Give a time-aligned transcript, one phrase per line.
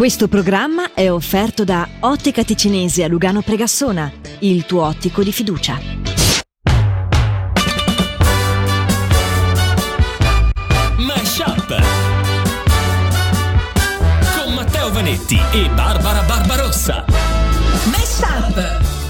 [0.00, 5.78] Questo programma è offerto da Ottica Ticinese a Lugano Pregassona, il tuo ottico di fiducia.
[10.96, 11.82] Mashup
[14.42, 16.29] con Matteo Vanetti e Barbara.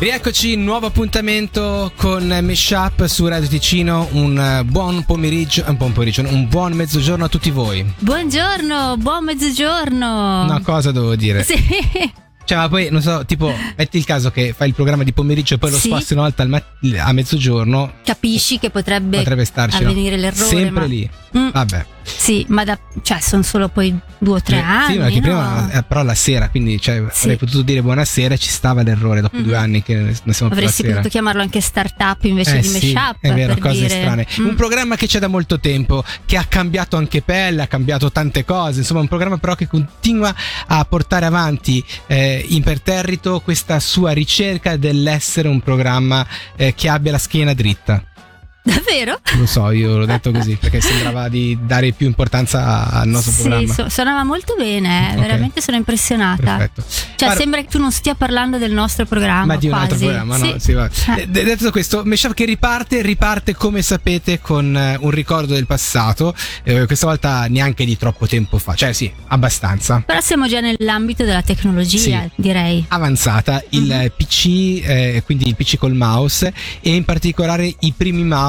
[0.01, 4.09] Rieccoci, nuovo appuntamento con Meshup su Radio Ticino.
[4.13, 7.85] Un eh, buon pomeriggio, un buon pomeriggio, un buon mezzogiorno a tutti voi.
[7.99, 10.45] Buongiorno, buon mezzogiorno.
[10.45, 11.43] Una cosa devo dire.
[11.45, 11.55] Sì.
[12.43, 15.55] Cioè, ma poi, non so, tipo, metti il caso che fai il programma di pomeriggio
[15.55, 15.87] e poi lo Sì.
[15.87, 16.65] sposti una volta al mat-
[16.99, 17.93] a mezzogiorno.
[18.03, 19.81] Capisci che potrebbe, Potrebbe starci.
[19.85, 19.89] no?
[19.91, 20.45] avvenire l'errore.
[20.49, 21.09] Sempre ma- lì.
[21.39, 21.87] Mm, Vabbè.
[22.17, 24.93] Sì, ma da, cioè, sono solo poi due o tre Eh, anni.
[24.95, 25.21] Sì, ma che no?
[25.21, 27.23] prima, eh, però la sera, quindi cioè, Sì.
[27.25, 29.43] avrei potuto dire buonasera, ci stava l'errore dopo Mhm.
[29.43, 33.17] due anni che ne siamo Avresti potuto chiamarlo anche startup invece Eh di sì, mashup.
[33.21, 34.01] è vero, cose dire.
[34.01, 34.27] strane.
[34.41, 34.47] Mm.
[34.47, 38.45] Un programma che c'è da molto tempo, che ha cambiato anche pelle, ha cambiato tante
[38.45, 38.81] cose.
[38.81, 40.35] Insomma, un programma però che continua
[40.67, 47.19] a portare avanti eh, imperterrito questa sua ricerca dell'essere un programma eh, che abbia la
[47.19, 48.05] schiena dritta.
[48.63, 49.21] Davvero?
[49.39, 53.41] Lo so, io l'ho detto così perché sembrava di dare più importanza al nostro sì,
[53.43, 53.73] programma.
[53.75, 55.21] so- suonava molto bene, eh, Ok.
[55.21, 56.57] veramente sono impressionata.
[56.57, 56.83] Perfetto.
[56.87, 59.45] Cioè, Guarda- sembra che tu non stia parlando del nostro programma.
[59.47, 60.45] Ma di un altro programma, no?
[60.45, 60.55] Sì.
[60.59, 60.91] Sì, va.
[61.17, 61.27] Eh.
[61.27, 66.35] D- Detto questo, Meshup che riparte, riparte come sapete con eh, un ricordo del passato,
[66.63, 70.03] eh, questa volta neanche di troppo tempo fa, cioè sì, abbastanza.
[70.05, 72.31] Però siamo già nell'ambito della tecnologia, Sì.
[72.37, 72.85] direi.
[72.89, 73.91] Avanzata, il Mhm.
[73.93, 74.47] eh, PC,
[74.85, 78.49] eh, quindi il PC col mouse e in particolare i primi mouse.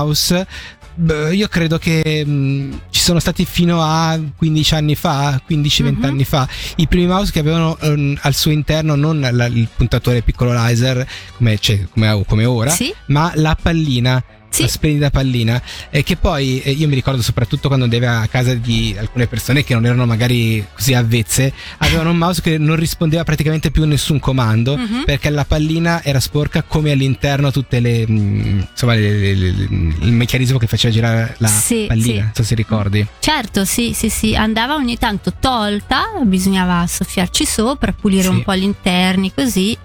[0.95, 6.03] Beh, Io credo che mh, ci sono stati fino a 15 anni fa, 15-20 Mhm.
[6.05, 10.21] anni fa, i primi mouse che avevano ehm, al suo interno non la- il puntatore
[10.21, 11.07] piccolo laser
[11.37, 12.93] come, c'è- come- come ora, Sì?
[13.07, 14.23] ma la pallina.
[14.51, 14.63] Sì.
[14.63, 18.53] La splendida pallina, eh, che poi eh, io mi ricordo soprattutto quando andavo a casa
[18.53, 23.23] di alcune persone che non erano magari così avvezze, avevano un mouse che non rispondeva
[23.23, 25.03] praticamente più a nessun comando Mhm.
[25.05, 29.67] perché la pallina era sporca come all'interno tutte le mm, insomma le- le- le-
[30.01, 33.07] il meccanismo che faceva girare la Sì, pallina, non so se ricordi.
[33.19, 38.63] Certo, sì, sì, sì, andava ogni tanto tolta, bisognava soffiarci sopra, pulire un po' gli
[38.63, 39.77] interni così.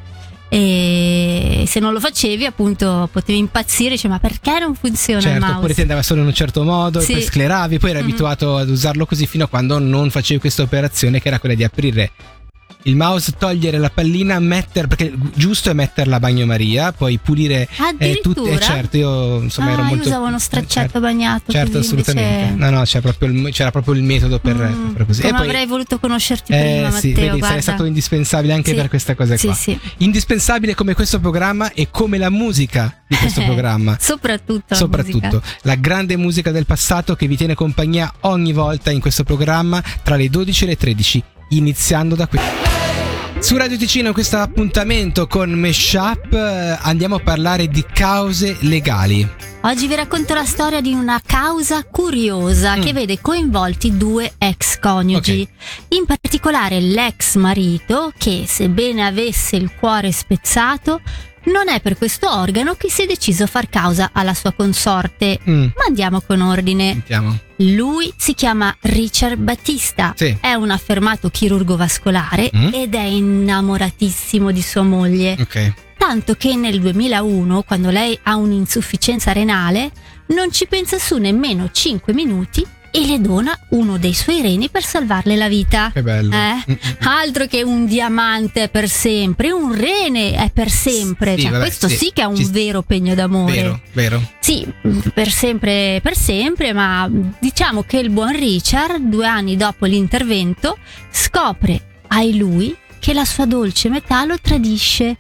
[0.59, 5.41] E se non lo facevi, appunto, potevi impazzire, dice, ma perché non funziona il Certo,
[5.41, 5.57] mouse?
[5.59, 7.13] oppure ti andava solo in un certo modo Sì.
[7.13, 8.05] poi scleravi, poi eri Mhm.
[8.09, 11.63] abituato ad usarlo così fino a quando non facevi questa operazione che era quella di
[11.65, 12.11] aprire
[12.87, 18.21] il mouse, togliere la pallina, mettere perché giusto è metterla a bagnomaria, poi pulire eh,
[18.23, 21.51] tutte, eh, certo, io insomma ah, ero molto io usavo uno straccetto certo, bagnato.
[21.53, 22.45] Certo, assolutamente.
[22.45, 25.21] invece- No, no, c'era proprio il, c'era proprio il metodo per, Mm, per così.
[25.23, 27.31] come e poi avrei voluto conoscerti eh, prima, sì, Matteo.
[27.33, 28.77] vedi, sarei stato indispensabile anche Sì.
[28.77, 29.55] per questa cosa Sì, qua.
[29.55, 29.79] sì.
[29.99, 33.97] Indispensabile come questo programma e come la musica di questo programma.
[34.01, 34.65] Soprattutto.
[34.69, 35.43] la Soprattutto musica.
[35.63, 40.15] la grande musica del passato che vi tiene compagnia ogni volta in questo programma tra
[40.17, 42.39] le 12 e le 13, iniziando da qui.
[43.39, 49.29] Su Radio Ticino questo appuntamento con Meshup eh, andiamo a parlare di cause legali.
[49.63, 52.81] Oggi vi racconto la storia di una causa curiosa Mm.
[52.83, 55.47] che vede coinvolti due ex coniugi,
[55.89, 61.01] in particolare l'ex marito che, sebbene avesse il cuore spezzato,
[61.45, 65.39] non è per questo organo che si è deciso a far causa alla sua consorte.
[65.49, 66.93] Mm, Ma andiamo con ordine.
[66.93, 67.39] sentiamo.
[67.61, 70.37] Lui si chiama Richard Battista, Sì.
[70.41, 72.69] è un affermato chirurgo vascolare Mm.
[72.73, 75.37] ed è innamoratissimo di sua moglie.
[75.41, 75.73] Ok.
[75.97, 79.91] Tanto che nel 2001, quando lei ha un'insufficienza renale,
[80.27, 82.65] non ci pensa su nemmeno 5 minuti
[82.97, 85.91] e le dona uno dei suoi reni per salvarle la vita.
[85.93, 86.35] Che bello.
[86.35, 86.55] Eh?
[86.55, 87.07] Mm, mm.
[87.07, 91.35] Altro che un diamante per sempre, un rene è per sempre.
[91.37, 93.53] Sì, Cioè, vabbè, questo sì, sì che è un ci- vero pegno d'amore.
[93.53, 94.23] Vero, vero.
[94.41, 94.67] Sì,
[95.13, 97.07] per sempre, per sempre, ma
[97.39, 100.79] diciamo che il buon Richard, due anni dopo l'intervento,
[101.11, 105.17] scopre ai lui che la sua dolce metà lo tradisce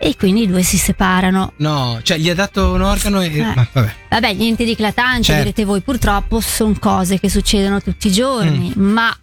[0.00, 1.52] e quindi i due si separano.
[1.56, 3.26] No, cioè gli ha dato un organo e...
[3.36, 3.42] Eh.
[3.42, 3.94] Ma vabbè.
[4.10, 5.42] Vabbè, niente di eclatante, Certo.
[5.42, 8.90] direte voi, purtroppo sono cose che succedono tutti i giorni, Mm.
[8.92, 9.16] ma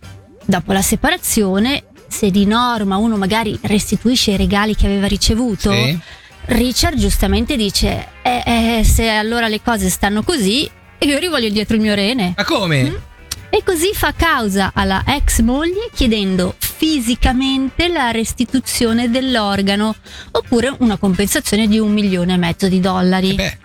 [0.46, 5.98] dopo la separazione, se di norma uno magari restituisce i regali che aveva ricevuto, Sì.
[6.48, 10.70] Richard giustamente dice: eh, eh, Se allora le cose stanno così,
[11.00, 12.34] io rivoglio dietro il mio rene.
[12.38, 12.84] Ma come?
[12.84, 12.96] Mm.
[13.50, 19.96] E così fa causa alla ex moglie chiedendo fisicamente la restituzione dell'organo
[20.32, 23.32] oppure una compensazione di un milione e mezzo di dollari.
[23.32, 23.58] Eh beh,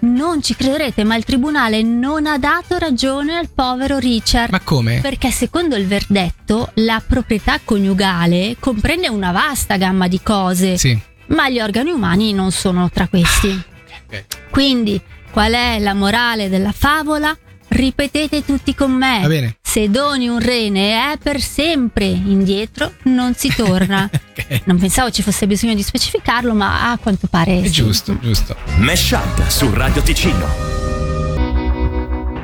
[0.00, 4.50] Non ci crederete, ma il tribunale non ha dato ragione al povero Richard.
[4.50, 5.00] ma come?
[5.00, 10.98] Perché secondo il verdetto la proprietà coniugale comprende una vasta gamma di cose, Sì.
[11.28, 13.48] ma gli organi umani non sono tra questi.
[14.06, 14.24] Ok.
[14.50, 17.36] Quindi, qual è la morale della favola?
[17.68, 19.20] Ripetete tutti con me.
[19.22, 19.56] Va bene.
[19.70, 24.10] Se doni un rene è per sempre, indietro non si torna.
[24.30, 24.62] Ok.
[24.64, 27.60] Non pensavo ci fosse bisogno di specificarlo, ma a quanto pare.
[27.60, 27.70] È sì.
[27.70, 28.56] giusto, giusto.
[28.78, 30.46] Mesh Up su Radio Ticino.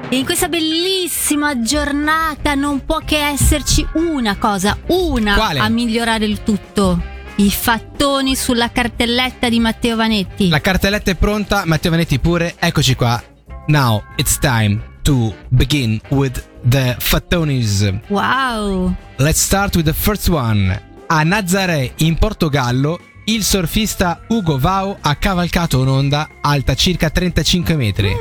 [0.08, 5.60] E in questa bellissima giornata non può che esserci una cosa, una Quale?
[5.60, 7.02] a migliorare il tutto.
[7.36, 10.48] I fattoni sulla cartelletta di Matteo Vanetti.
[10.48, 13.20] La cartelletta è pronta, Matteo Vanetti pure, eccoci qua.
[13.68, 18.00] Now it's time to begin with the fattonis.
[18.08, 18.94] Wow!
[19.18, 20.82] Let's start with the first one.
[21.06, 28.12] A Nazaré, in Portogallo, il surfista Ugo Vau ha cavalcato un'onda alta circa 35 metri.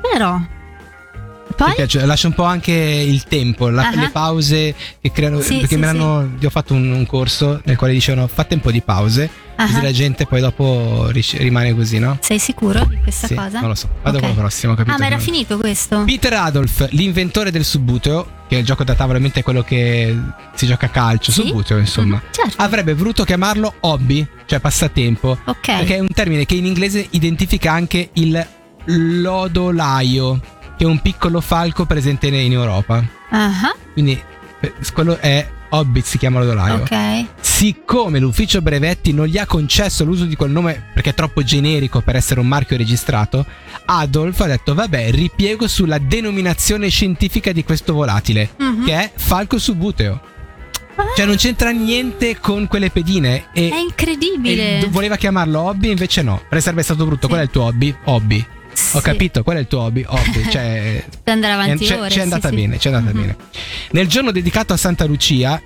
[0.00, 0.36] Però.
[0.36, 0.61] Mi
[1.64, 1.74] Poi?
[1.74, 3.94] piace, lascia un po' anche il tempo, la- Ah.
[3.94, 5.40] le pause che creano.
[5.40, 6.32] Sì, perché sì, me l'hanno.
[6.38, 9.66] Io ho fatto un, un corso nel quale dicevano fate un po' di pause, Ah.
[9.66, 12.18] così la gente poi dopo ris- rimane così, no?
[12.20, 13.60] Sei sicuro di questa Sì, cosa?
[13.60, 13.88] non lo so.
[14.02, 14.24] Vado Ok.
[14.24, 14.94] con la prossima, capito?
[14.96, 16.02] Ah, ma era Non- finito questo?
[16.04, 20.16] Peter Adolf, l'inventore del subbuteo, che è il gioco da tavola, è quello che
[20.54, 21.46] si gioca a calcio, Sì?
[21.46, 22.16] subbuteo, insomma.
[22.16, 22.54] Mm, certo.
[22.62, 25.60] Avrebbe voluto chiamarlo hobby, cioè passatempo, Ok.
[25.60, 28.46] perché è un termine che in inglese identifica anche il
[28.86, 30.40] lodolaio,
[30.76, 33.04] che è un piccolo falco presente in Europa.
[33.30, 34.20] Ah, Quindi
[34.60, 36.82] eh, quello è Hobbit, si chiama lodolaio.
[36.82, 37.26] ok.
[37.40, 42.00] Siccome l'ufficio brevetti non gli ha concesso l'uso di quel nome perché è troppo generico
[42.00, 43.46] per essere un marchio registrato,
[43.86, 48.84] Adolf ha detto vabbè ripiego sulla denominazione scientifica di questo volatile, Mhm.
[48.84, 50.20] che è falco subuteo.
[51.16, 54.80] Cioè non c'entra niente con quelle pedine e, È incredibile.
[54.80, 57.22] e voleva chiamarlo hobby invece no, perché sarebbe stato brutto.
[57.22, 57.28] Sì.
[57.28, 57.96] Qual è il tuo hobby?
[58.04, 58.46] Hobby.
[58.92, 59.04] Ho Sì.
[59.04, 60.04] capito, qual è il tuo hobby?
[60.06, 62.08] Hobby, cioè andare avanti c'è, ore.
[62.08, 62.54] c'è sì, andata sì.
[62.54, 63.20] bene, c'è andata Mhm.
[63.20, 63.36] bene.
[63.92, 65.60] Nel giorno dedicato a Santa Lucia,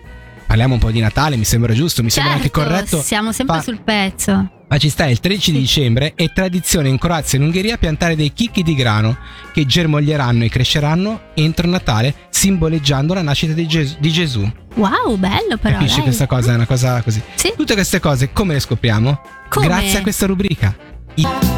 [0.46, 3.02] parliamo un po' di Natale, mi sembra giusto, mi sembra anche Certo, corretto.
[3.02, 4.50] Siamo sempre Fa- sul pezzo.
[4.68, 5.62] Ma ci sta il 13 di Sì.
[5.62, 9.16] dicembre è tradizione in Croazia e in Ungheria piantare dei chicchi di grano
[9.52, 14.48] che germoglieranno e cresceranno entro Natale, simboleggiando la nascita di, Ges- di Gesù.
[14.74, 15.74] Wow, bello però.
[15.76, 16.04] Capisci dai.
[16.04, 16.50] questa cosa?
[16.50, 17.22] È una cosa così.
[17.36, 17.52] Sì.
[17.56, 19.20] Tutte queste cose come le scopriamo?
[19.48, 19.66] Come?
[19.66, 20.76] Grazie a questa rubrica.
[21.14, 21.55] I-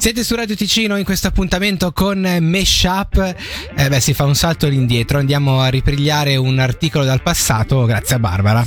[0.00, 3.34] Siete su Radio Ticino in questo appuntamento con Mesh Up.
[3.76, 5.18] Eh beh, si fa un salto all'indietro.
[5.18, 8.64] Andiamo a ripigliare un articolo dal passato, grazie a Barbara.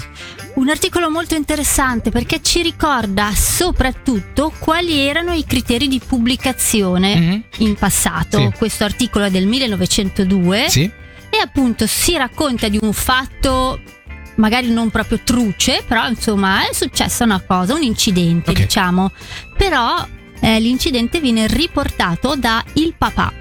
[0.56, 7.44] Un articolo molto interessante perché ci ricorda soprattutto quali erano i criteri di pubblicazione Mhm.
[7.58, 8.38] in passato.
[8.38, 8.52] Sì.
[8.56, 10.84] Questo articolo è del 1902 Sì?
[10.84, 13.80] e appunto si racconta di un fatto
[14.36, 18.58] magari non proprio truce, però insomma è successa una cosa, un incidente Ok.
[18.62, 19.12] diciamo.
[19.58, 20.08] Però
[20.44, 23.32] eh, l'incidente viene riportato da il papà,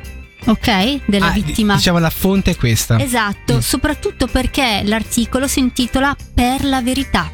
[0.47, 1.01] ok?
[1.07, 1.75] Della Ah, vittima.
[1.75, 2.99] Diciamo la fonte è questa.
[3.01, 3.59] Esatto, Mm.
[3.59, 7.31] soprattutto perché l'articolo si intitola Per la verità.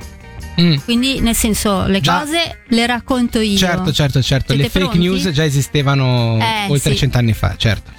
[0.60, 0.76] Mm.
[0.84, 2.18] Quindi, nel senso, le Già.
[2.20, 3.56] cose le racconto io.
[3.56, 4.54] Certo, certo, certo.
[4.54, 4.98] Siete Le fake pronti?
[4.98, 6.98] news già esistevano Eh, oltre sì.
[6.98, 7.92] cent'anni fa, certo.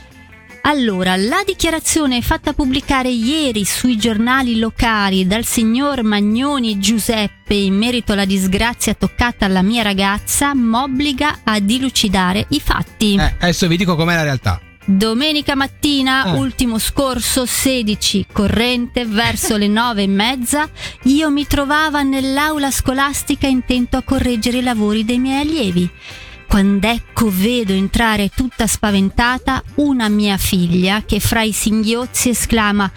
[0.61, 8.13] Allora, la dichiarazione fatta pubblicare ieri sui giornali locali dal signor Magnoni Giuseppe in merito
[8.13, 13.15] alla disgrazia toccata alla mia ragazza m'obbliga a dilucidare i fatti.
[13.15, 14.61] Eh, adesso vi dico com'è la realtà.
[14.85, 16.33] Domenica mattina, Ah.
[16.33, 20.67] ultimo scorso 16, corrente, verso le nove e mezza,
[21.03, 25.89] io mi trovavo nell'aula scolastica intento a correggere i lavori dei miei allievi.
[26.49, 32.91] Quando ecco vedo entrare tutta spaventata una mia figlia che fra i singhiozzi esclama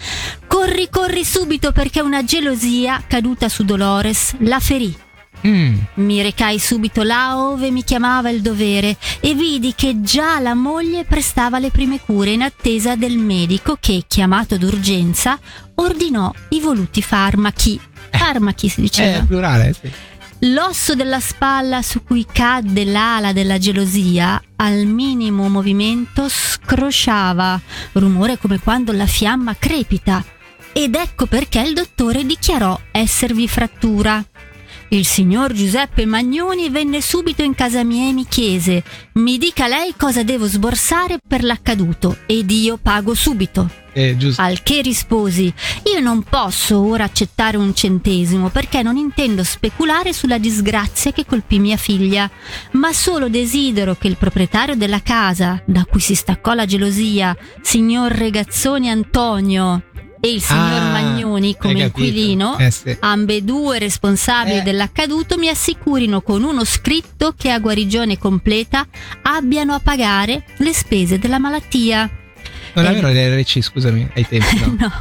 [0.47, 4.97] Corri, corri subito perché una gelosia caduta su Dolores la ferì.
[5.45, 5.75] Mm.
[5.95, 11.03] Mi recai subito là ove mi chiamava il dovere e vidi che già la moglie
[11.03, 15.37] prestava le prime cure in attesa del medico che, chiamato d'urgenza,
[15.75, 17.79] ordinò i voluti farmaci.
[18.09, 19.17] Farmaci si Eh, diceva.
[19.17, 19.91] è plurale, sì.
[20.45, 27.61] L'osso della spalla su cui cadde l'ala della gelosia, al minimo movimento scrosciava,
[27.93, 30.21] rumore come quando la fiamma crepita.
[30.73, 34.21] Ed ecco perché il dottore dichiarò esservi frattura.
[34.93, 38.83] Il signor Giuseppe Magnoni venne subito in casa mia e mi chiese:
[39.13, 43.67] Mi dica lei cosa devo sborsare per l'accaduto ed io pago subito.
[44.15, 44.39] Giusto.
[44.39, 45.51] Al che risposi:
[45.91, 51.57] Io non posso ora accettare un centesimo perché non intendo speculare sulla disgrazia che colpì
[51.57, 52.29] mia figlia,
[52.73, 58.11] ma solo desidero che il proprietario della casa, da cui si staccò la gelosia, signor
[58.11, 59.85] Regazzoni Antonio,
[60.25, 62.95] e il signor Ah, Magnoni come inquilino, Eh, sì.
[63.01, 64.61] ambedue responsabili Eh.
[64.61, 68.87] dell'accaduto, mi assicurino con uno scritto che a guarigione completa
[69.23, 72.09] abbiano a pagare le spese della malattia.
[72.75, 74.75] Non È- avevano le RC, scusami, ai tempi, no.
[74.79, 74.91] No.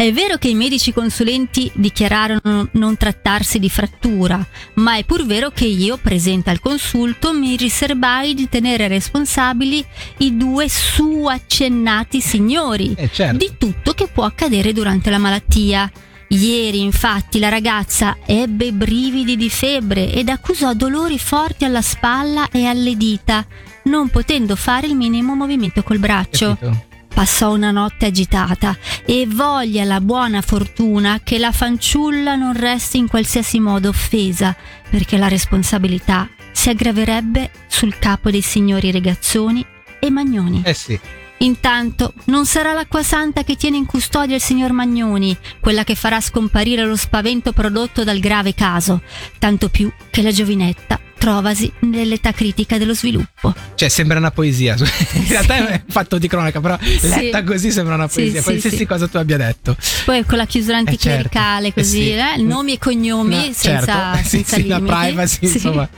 [0.00, 4.42] È vero che i medici consulenti dichiararono non trattarsi di frattura,
[4.76, 9.84] ma è pur vero che io, presente al consulto, mi riserbai di tenere responsabili
[10.20, 13.36] i due su accennati signori Eh, certo.
[13.36, 15.92] di tutto che può accadere durante la malattia.
[16.28, 22.64] Ieri, infatti, la ragazza ebbe brividi di febbre ed accusò dolori forti alla spalla e
[22.64, 23.46] alle dita,
[23.82, 26.56] non potendo fare il minimo movimento col braccio.
[26.58, 26.88] Capito?
[27.20, 28.74] Passò una notte agitata
[29.04, 34.56] e voglia la buona fortuna che la fanciulla non resti in qualsiasi modo offesa,
[34.88, 39.62] perché la responsabilità si aggraverebbe sul capo dei signori Regazzoni
[39.98, 40.62] e Magnoni.
[40.64, 40.98] Eh sì.
[41.40, 46.22] Intanto non sarà l'acqua santa che tiene in custodia il signor Magnoni, quella che farà
[46.22, 49.02] scomparire lo spavento prodotto dal grave caso,
[49.38, 53.54] tanto più che la giovinetta trovasi nell'età critica dello sviluppo.
[53.74, 54.74] Cioè, sembra una poesia.
[55.12, 58.38] In realtà è fatto di cronaca, però letta così sembra una Sì, poesia.
[58.40, 58.86] sì, Qualsiasi sì.
[58.86, 59.76] cosa tu abbia detto.
[60.06, 61.80] Poi con la chiusura anticlericale, Eh, certo.
[61.82, 62.40] così, Eh, sì.
[62.40, 64.18] eh, nomi e cognomi No, senza, certo.
[64.28, 64.94] Sì, senza sì, la limiti.
[64.96, 65.54] privacy, Sì.
[65.56, 65.88] insomma.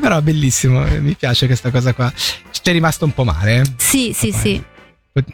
[0.00, 2.12] Però bellissimo, eh, mi piace questa cosa qua.
[2.14, 3.62] Ci è rimasto un po' male, eh?
[3.76, 4.62] Sì, sì, sì.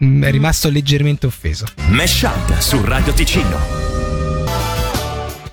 [0.03, 1.67] Mm, È rimasto leggermente offeso.
[1.89, 4.24] Mesh Up su Radio Ticino.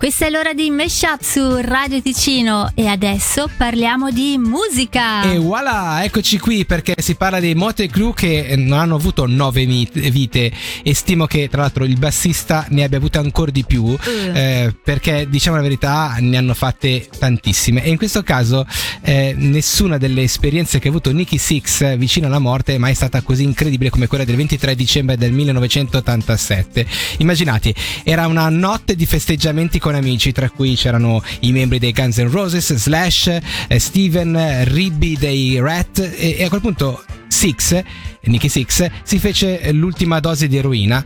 [0.02, 5.22] Questa è l'ora di Meshup su Radio Ticino e adesso parliamo di musica.
[5.32, 9.64] E voilà, eccoci qui perché si parla dei Motley Crue che non hanno avuto nove
[9.64, 13.96] vite e stimo che tra l'altro il bassista ne abbia avute ancora di più
[14.34, 18.66] eh, perché diciamo la verità ne hanno fatte tantissime e in questo caso
[19.04, 23.22] eh, nessuna delle esperienze che ha avuto Nicky Six vicino alla morte è mai stata
[23.22, 26.88] così incredibile come quella del 23 dicembre del 1987.
[27.18, 32.18] Immaginate, era una notte di festeggiamenti con amici, tra cui c'erano i membri dei Guns
[32.18, 37.82] N' Roses, Slash, eh, Steven, Ribby dei Rat e, e a quel punto Six,
[38.24, 41.04] Nicky Six, si fece l'ultima dose di eroina.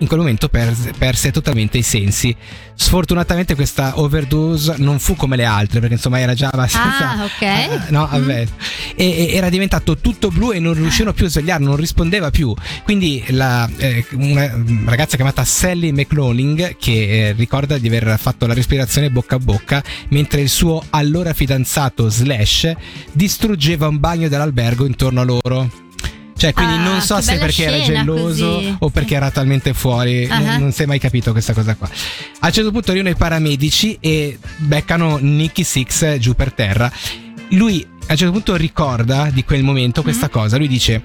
[0.00, 2.34] In quel momento perse, perse totalmente i sensi.
[2.74, 7.10] Sfortunatamente questa overdose non fu come le altre, perché insomma era già abbastanza.
[7.10, 7.42] Ah, ok.
[7.42, 8.30] eh, no, Mm.
[8.30, 8.48] E,
[8.96, 12.54] e era diventato tutto blu e non riuscivano più a svegliare, non rispondeva più.
[12.82, 14.50] Quindi la, eh, una
[14.86, 19.82] ragazza chiamata Sally McLauning, che eh, ricorda di aver fatto la respirazione bocca a bocca,
[20.08, 22.72] mentre il suo allora fidanzato Slash
[23.12, 25.70] distruggeva un bagno dell'albergo intorno a loro.
[26.40, 28.76] Cioè, quindi Ah, non so se perché era geloso così.
[28.78, 30.38] o perché era talmente fuori, Ah.
[30.38, 31.86] non, non si è mai capito questa cosa qua.
[32.38, 36.90] A un certo punto arrivano i paramedici e beccano Nicky Six giù per terra.
[37.50, 40.32] Lui a un certo punto ricorda di quel momento questa Mm.
[40.32, 40.56] cosa.
[40.56, 41.02] Lui dice: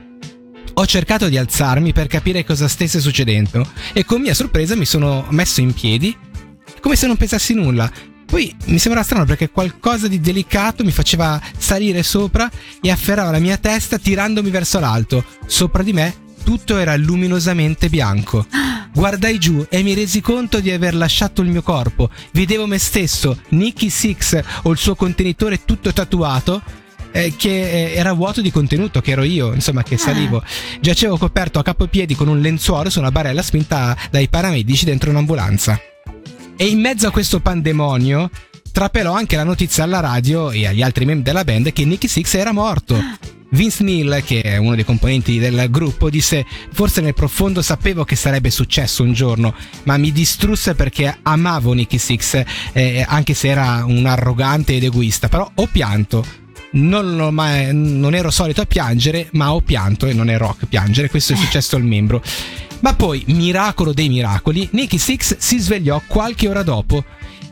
[0.75, 5.25] Ho cercato di alzarmi per capire cosa stesse succedendo e con mia sorpresa mi sono
[5.32, 6.15] messo in piedi
[6.80, 7.92] come se non pensassi nulla.
[8.36, 12.51] Poi mi sembrava strano perché qualcosa di delicato mi faceva salire sopra
[12.82, 15.24] e afferrava la mia testa tirandomi verso l'alto.
[15.46, 16.13] Sopra di me
[16.44, 18.46] tutto era luminosamente bianco.
[18.92, 22.10] Guardai giù e mi resi conto di aver lasciato il mio corpo.
[22.34, 26.62] Vedevo me stesso, Nicky Six o il suo contenitore tutto tatuato.
[27.13, 30.44] eh, che eh, era vuoto di contenuto, che ero io, insomma, che salivo.
[30.82, 35.80] Giacevo coperto a capopiedi con un lenzuolo su una barella spinta dai paramedici dentro un'ambulanza.
[36.57, 38.29] E in mezzo a questo pandemonio
[38.71, 42.33] trapelò anche la notizia alla radio e agli altri membri della band che Nicky Six
[42.35, 42.97] era morto.
[43.50, 48.15] Vince Neil, che è uno dei componenti del gruppo, disse: Forse nel profondo sapevo che
[48.15, 53.83] sarebbe successo un giorno, ma mi distrusse perché amavo Nicky Six, eh, anche se era
[53.85, 55.27] un arrogante ed egoista.
[55.27, 56.25] Però ho pianto.
[56.71, 61.09] Non, mai- non ero solito a piangere, ma ho pianto e non è rock piangere.
[61.09, 62.21] Questo è successo al membro.
[62.86, 67.04] Ma poi, miracolo dei miracoli, Nicky Six si svegliò qualche ora dopo.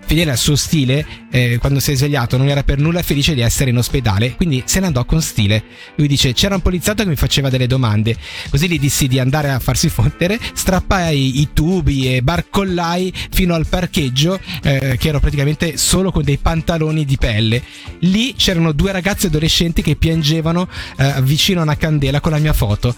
[0.05, 3.41] Fedele al suo stile, eh, quando si è svegliato non era per nulla felice di
[3.41, 5.63] essere in ospedale, quindi se ne andò con stile.
[5.95, 8.15] Lui dice: C'era un poliziotto che mi faceva delle domande,
[8.51, 13.65] così gli dissi di andare a farsi fottere, strappai i tubi e barcollai fino al
[13.65, 17.63] parcheggio, eh, che ero praticamente solo con dei pantaloni di pelle.
[18.01, 22.53] Lì c'erano due ragazze adolescenti che piangevano eh, vicino a una candela con la mia
[22.53, 22.95] foto.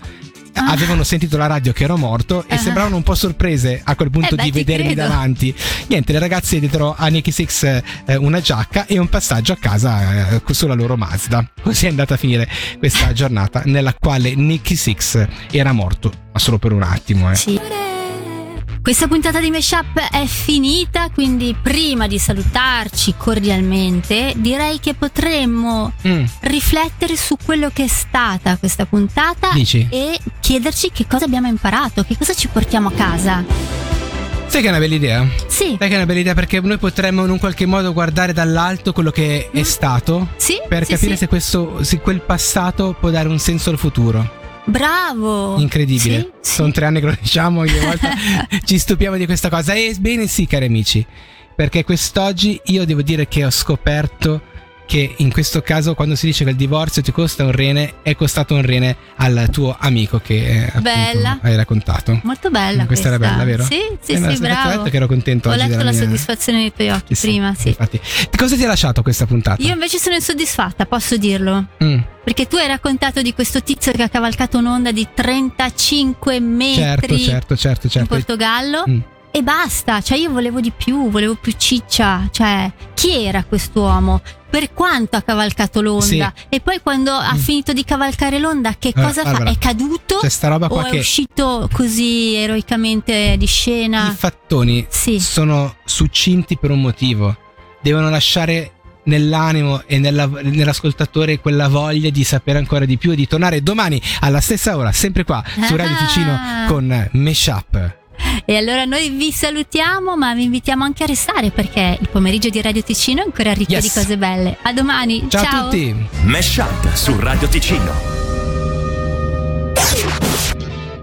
[0.57, 0.71] Ah.
[0.71, 2.57] Avevano sentito la radio che ero morto e Ah.
[2.57, 5.01] sembravano un po' sorprese a quel punto Eh beh, di vedermi credo.
[5.07, 5.53] davanti.
[5.87, 10.29] Niente, le ragazze diedero a Nicky Six eh, una giacca e un passaggio a casa
[10.29, 11.47] eh, sulla loro Mazda.
[11.61, 12.47] Così è andata a finire
[12.79, 17.29] questa giornata nella quale Nicky Six era morto, ma solo per un attimo.
[17.31, 17.35] Eh.
[17.35, 17.59] Sì.
[18.85, 26.23] Questa puntata di Meshup è finita, quindi prima di salutarci cordialmente, direi che potremmo Mm,
[26.41, 29.87] riflettere su quello che è stata questa puntata Dici?
[29.89, 33.43] e chiederci che cosa abbiamo imparato, che cosa ci portiamo a casa.
[34.45, 35.27] Sai che è una bella idea?
[35.47, 38.33] Sì, Sai che è una bella idea perché noi potremmo in un qualche modo guardare
[38.33, 41.17] dall'alto quello che è stato sì, per sì, capire sì.
[41.17, 44.43] Se, questo, se quel passato può dare un senso al futuro.
[44.65, 45.57] Bravo!
[45.59, 46.17] Incredibile.
[46.41, 46.55] Sì, sì.
[46.55, 48.09] Sono tre anni che lo diciamo, ogni volta
[48.63, 49.73] ci stupiamo di questa cosa.
[49.73, 51.05] E bene sì, cari amici,
[51.55, 54.53] perché quest'oggi io devo dire che ho scoperto
[54.85, 58.15] che in questo caso quando si dice che il divorzio ti costa un rene è
[58.15, 60.71] costato un rene al tuo amico che eh,
[61.41, 62.19] hai raccontato.
[62.23, 63.07] Molto bella Questa questa.
[63.07, 63.63] era bella, vero?
[63.63, 64.83] Sì, sì, Eh, sì, l'ha detto bravo.
[64.83, 67.69] che ero contento Ho letto la mia- soddisfazione nei tuoi occhi Sì, prima, sì.
[67.69, 67.99] Infatti.
[68.37, 69.61] Cosa ti ha lasciato questa puntata?
[69.63, 71.65] Io invece sono insoddisfatta, posso dirlo.
[71.83, 76.75] Mm, Perché tu hai raccontato di questo tizio che ha cavalcato un'onda di 35 metri
[76.75, 78.07] certo, certo, certo, in certo.
[78.15, 78.83] Portogallo.
[78.89, 78.99] Mm.
[79.35, 84.21] E basta, cioè io volevo di più, volevo più ciccia, cioè chi era quest'uomo?
[84.49, 86.33] Per quanto ha cavalcato l'onda?
[86.47, 87.37] E poi quando ha Mm.
[87.39, 89.31] finito di cavalcare l'onda, che Eh, cosa fa?
[89.31, 90.19] Barbara, È caduto?
[90.21, 94.07] C'è sta roba o qua è che uscito così eroicamente di scena?
[94.09, 95.19] i fattoni Sì.
[95.19, 97.35] sono succinti per un motivo.
[97.81, 98.71] Devono lasciare
[99.03, 104.01] nell'animo e nella- nell'ascoltatore quella voglia di sapere ancora di più e di tornare domani
[104.21, 106.05] alla stessa ora, sempre qua su Radio Ah.
[106.05, 108.03] Ticino con Meshup.
[108.47, 112.61] E allora noi vi salutiamo, ma vi invitiamo anche a restare perché il pomeriggio di
[112.61, 113.81] Radio Ticino è ancora ricco Yes.
[113.83, 114.57] di cose belle.
[114.61, 115.95] A domani, Ciao, a tutti!
[116.25, 118.13] Mesh Up su Radio Ticino.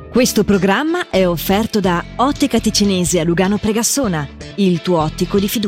[0.09, 5.61] Questo programma è offerto da Ottica Ticinese a Lugano Pregassona, il tuo ottico di fiducia.